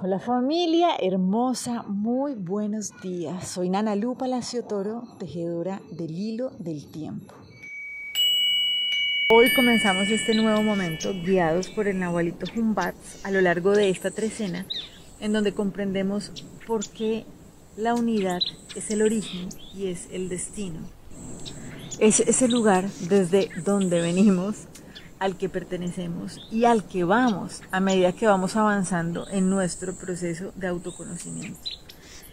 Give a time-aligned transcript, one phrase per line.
[0.00, 3.48] Hola familia hermosa, muy buenos días.
[3.48, 7.34] Soy Nana Lu Palacio Toro, tejedora del hilo del tiempo.
[9.28, 14.12] Hoy comenzamos este nuevo momento guiados por el Nahualito Humbats a lo largo de esta
[14.12, 14.66] trecena
[15.18, 16.30] en donde comprendemos
[16.64, 17.24] por qué
[17.76, 18.38] la unidad
[18.76, 20.78] es el origen y es el destino.
[21.98, 24.68] Es ese lugar desde donde venimos
[25.18, 30.52] al que pertenecemos y al que vamos a medida que vamos avanzando en nuestro proceso
[30.54, 31.60] de autoconocimiento.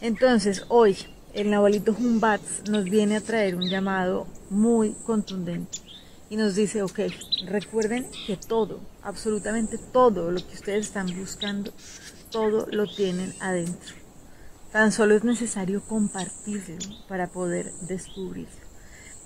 [0.00, 0.96] Entonces, hoy
[1.32, 5.78] el Nahualito Humbats nos viene a traer un llamado muy contundente
[6.28, 7.00] y nos dice, ok,
[7.46, 11.72] recuerden que todo, absolutamente todo lo que ustedes están buscando,
[12.30, 13.94] todo lo tienen adentro.
[14.72, 16.76] Tan solo es necesario compartirlo
[17.08, 18.65] para poder descubrirlo.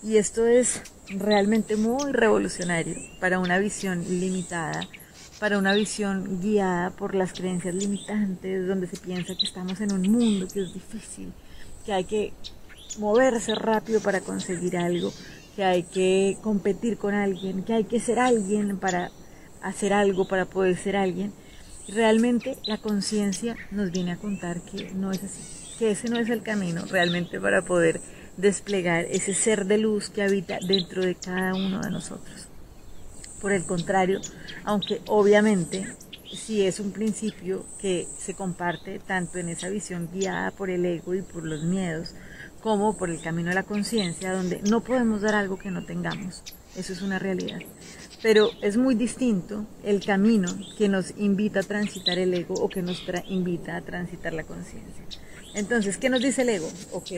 [0.03, 4.89] Y esto es realmente muy revolucionario para una visión limitada,
[5.39, 10.03] para una visión guiada por las creencias limitantes, donde se piensa que estamos en un
[10.11, 11.33] mundo que es difícil,
[11.84, 12.33] que hay que
[12.98, 15.12] moverse rápido para conseguir algo,
[15.55, 19.11] que hay que competir con alguien, que hay que ser alguien para
[19.61, 21.33] hacer algo, para poder ser alguien.
[21.89, 25.42] Realmente la conciencia nos viene a contar que no es así,
[25.79, 28.01] que ese no es el camino realmente para poder
[28.41, 32.48] desplegar ese ser de luz que habita dentro de cada uno de nosotros.
[33.41, 34.20] Por el contrario,
[34.64, 35.86] aunque obviamente
[36.33, 41.14] si es un principio que se comparte tanto en esa visión guiada por el ego
[41.14, 42.14] y por los miedos,
[42.62, 46.42] como por el camino de la conciencia, donde no podemos dar algo que no tengamos.
[46.77, 47.58] Eso es una realidad.
[48.22, 52.83] Pero es muy distinto el camino que nos invita a transitar el ego o que
[52.83, 55.05] nos invita a transitar la conciencia.
[55.55, 56.70] Entonces, ¿qué nos dice el ego?
[56.92, 57.11] Ok,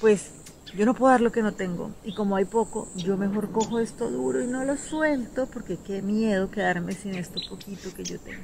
[0.00, 0.30] pues
[0.76, 1.94] yo no puedo dar lo que no tengo.
[2.04, 6.02] Y como hay poco, yo mejor cojo esto duro y no lo suelto porque qué
[6.02, 8.42] miedo quedarme sin esto poquito que yo tengo.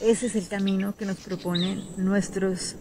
[0.00, 2.76] Ese es el camino que nos proponen nuestros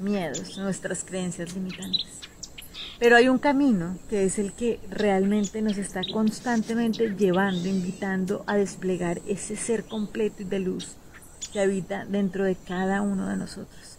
[0.00, 2.20] miedos, nuestras creencias limitantes.
[2.98, 8.56] Pero hay un camino que es el que realmente nos está constantemente llevando, invitando a
[8.56, 10.96] desplegar ese ser completo y de luz
[11.52, 13.98] que habita dentro de cada uno de nosotros.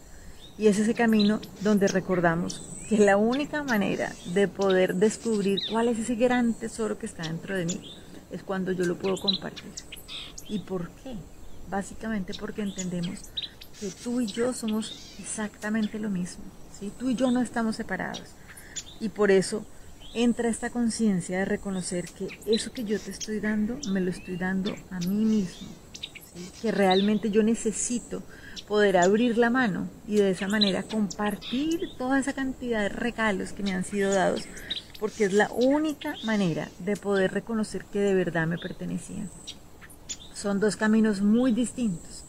[0.58, 6.00] Y es ese camino donde recordamos que la única manera de poder descubrir cuál es
[6.00, 7.94] ese gran tesoro que está dentro de mí
[8.32, 9.72] es cuando yo lo puedo compartir.
[10.48, 11.16] ¿Y por qué?
[11.70, 13.20] Básicamente porque entendemos
[13.80, 16.44] que tú y yo somos exactamente lo mismo.
[16.80, 16.92] ¿sí?
[16.98, 18.36] Tú y yo no estamos separados.
[19.00, 19.66] Y por eso
[20.14, 24.38] entra esta conciencia de reconocer que eso que yo te estoy dando, me lo estoy
[24.38, 25.68] dando a mí mismo.
[26.62, 28.24] Que realmente yo necesito
[28.68, 33.64] poder abrir la mano y de esa manera compartir toda esa cantidad de regalos que
[33.64, 34.44] me han sido dados,
[35.00, 39.30] porque es la única manera de poder reconocer que de verdad me pertenecían.
[40.34, 42.24] Son dos caminos muy distintos.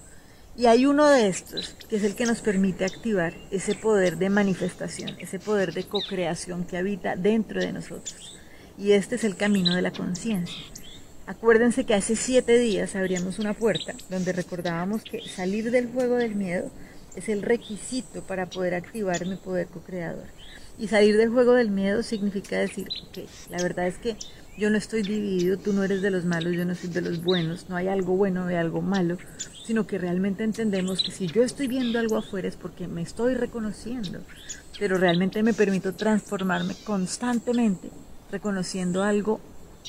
[0.59, 4.31] Y hay uno de estos que es el que nos permite activar ese poder de
[4.31, 8.37] manifestación, ese poder de co-creación que habita dentro de nosotros.
[8.79, 10.65] Y este es el camino de la conciencia.
[11.27, 16.37] Acuérdense que hace siete días abríamos una puerta donde recordábamos que salir del juego del
[16.37, 16.71] miedo
[17.17, 20.27] es el requisito para poder activar mi poder co-creador.
[20.79, 24.17] Y salir del juego del miedo significa decir, ok, la verdad es que
[24.57, 27.25] yo no estoy dividido, tú no eres de los malos, yo no soy de los
[27.25, 29.19] buenos, no hay algo bueno de algo malo,
[29.67, 33.35] sino que realmente entendemos que si yo estoy viendo algo afuera es porque me estoy
[33.35, 34.21] reconociendo,
[34.79, 37.91] pero realmente me permito transformarme constantemente
[38.31, 39.41] reconociendo algo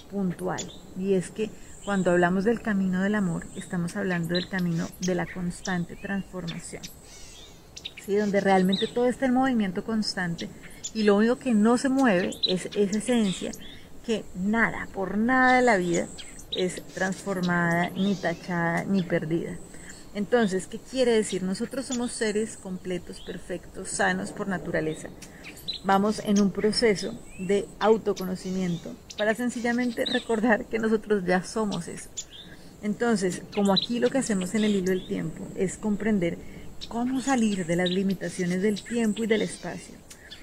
[0.03, 0.61] puntual.
[0.97, 1.49] Y es que
[1.85, 6.83] cuando hablamos del camino del amor, estamos hablando del camino de la constante transformación.
[8.05, 8.15] ¿sí?
[8.15, 10.49] Donde realmente todo está en movimiento constante
[10.93, 13.51] y lo único que no se mueve es esa esencia
[14.05, 16.07] que nada, por nada de la vida
[16.51, 19.57] es transformada, ni tachada, ni perdida.
[20.13, 21.43] Entonces, ¿qué quiere decir?
[21.43, 25.09] Nosotros somos seres completos, perfectos, sanos por naturaleza
[25.83, 32.09] vamos en un proceso de autoconocimiento para sencillamente recordar que nosotros ya somos eso.
[32.83, 36.37] Entonces, como aquí lo que hacemos en el hilo del tiempo es comprender
[36.89, 39.95] cómo salir de las limitaciones del tiempo y del espacio,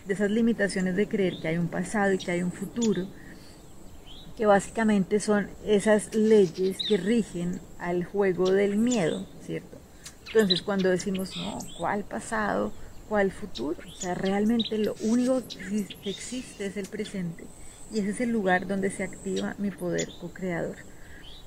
[0.07, 3.07] de esas limitaciones de creer que hay un pasado y que hay un futuro,
[4.37, 9.79] que básicamente son esas leyes que rigen al juego del miedo, ¿cierto?
[10.27, 12.73] Entonces, cuando decimos, no, ¿cuál pasado?
[13.09, 13.79] Cuál futuro.
[13.87, 17.45] O sea, realmente lo único que existe es el presente
[17.93, 20.77] y ese es el lugar donde se activa mi poder co-creador.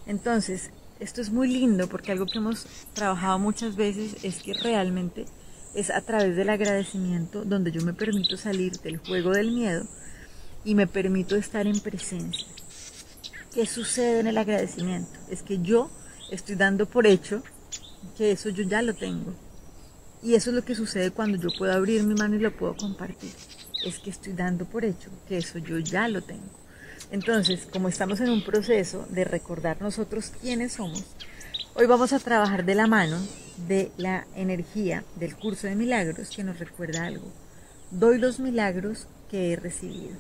[0.06, 5.26] Entonces, esto es muy lindo porque algo que hemos trabajado muchas veces es que realmente
[5.76, 9.86] es a través del agradecimiento donde yo me permito salir del juego del miedo
[10.64, 12.48] y me permito estar en presencia.
[13.54, 15.12] ¿Qué sucede en el agradecimiento?
[15.30, 15.90] Es que yo
[16.32, 17.44] estoy dando por hecho
[18.18, 19.34] que eso yo ya lo tengo.
[20.24, 22.76] Y eso es lo que sucede cuando yo puedo abrir mi mano y lo puedo
[22.76, 23.32] compartir.
[23.86, 26.50] Es que estoy dando por hecho que eso yo ya lo tengo.
[27.12, 31.04] Entonces, como estamos en un proceso de recordar nosotros quiénes somos,
[31.76, 33.18] hoy vamos a trabajar de la mano
[33.68, 37.32] de la energía del curso de milagros que nos recuerda algo.
[37.92, 40.16] Doy los milagros que he recibido.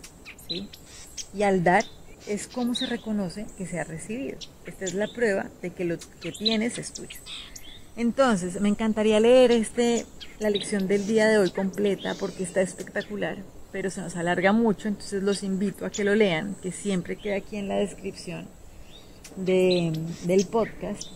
[1.34, 1.84] Y al dar
[2.26, 4.38] es como se reconoce que se ha recibido.
[4.66, 7.18] Esta es la prueba de que lo que tienes es tuyo.
[7.98, 10.06] Entonces, me encantaría leer este,
[10.38, 13.38] la lección del día de hoy completa porque está espectacular,
[13.72, 17.38] pero se nos alarga mucho, entonces los invito a que lo lean, que siempre queda
[17.38, 18.48] aquí en la descripción
[19.36, 21.10] del podcast.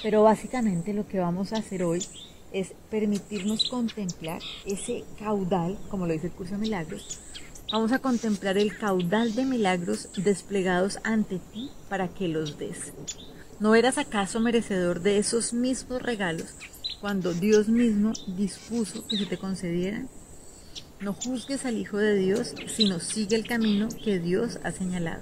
[0.00, 2.06] Pero básicamente lo que vamos a hacer hoy
[2.52, 7.20] es permitirnos contemplar ese caudal, como lo dice el curso de milagros,
[7.72, 12.92] vamos a contemplar el caudal de milagros desplegados ante ti para que los des.
[13.60, 16.54] ¿No eras acaso merecedor de esos mismos regalos
[16.98, 20.08] cuando Dios mismo dispuso que se te concedieran?
[20.98, 25.20] No juzgues al Hijo de Dios, sino sigue el camino que Dios ha señalado.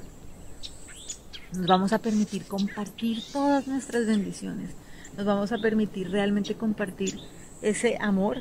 [1.53, 4.71] Nos vamos a permitir compartir todas nuestras bendiciones.
[5.17, 7.19] Nos vamos a permitir realmente compartir
[7.61, 8.39] ese amor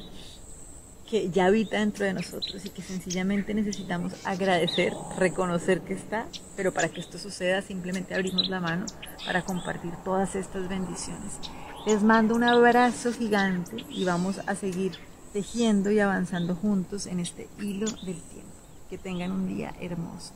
[1.10, 6.74] que ya habita dentro de nosotros y que sencillamente necesitamos agradecer, reconocer que está, pero
[6.74, 8.86] para que esto suceda simplemente abrimos la mano
[9.26, 11.40] para compartir todas estas bendiciones.
[11.86, 14.92] Les mando un abrazo gigante y vamos a seguir
[15.32, 18.48] tejiendo y avanzando juntos en este hilo del tiempo.
[18.90, 20.34] Que tengan un día hermoso.